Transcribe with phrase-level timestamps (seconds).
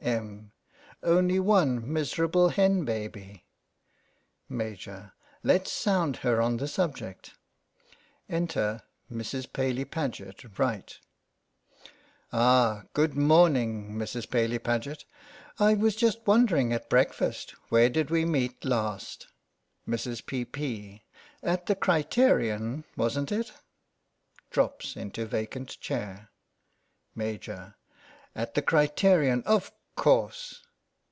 [0.00, 0.52] Em.:
[1.02, 3.44] Only one miserable hen baby.
[4.48, 4.88] Maj,:
[5.42, 7.34] Let's sound her on the subject.
[8.28, 8.82] (Enter
[9.12, 9.48] Mrs.
[9.52, 10.84] Paly Paget, R.)
[12.32, 13.94] Ah, good morning.
[13.96, 14.26] Mrs.
[14.30, 15.04] Paly Paget.
[15.58, 19.26] I was just wondering at breakfast where did we meet last?
[19.86, 20.24] Mrs.
[20.24, 21.02] P, P,:
[21.42, 23.52] At the Criterion, wasn't it?
[24.50, 26.30] (Drops into vacant chair.)
[27.14, 27.50] Maj,:
[28.34, 30.62] At the Criterion, of course.